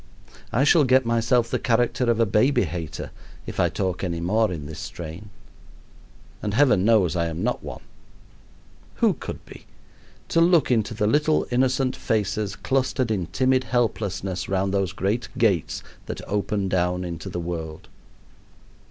[0.51, 3.11] I shall get myself the character of a baby hater
[3.45, 5.29] if I talk any more in this strain.
[6.41, 7.83] And Heaven knows I am not one.
[8.95, 9.67] Who could be,
[10.29, 15.83] to look into the little innocent faces clustered in timid helplessness round those great gates
[16.07, 17.87] that open down into the world?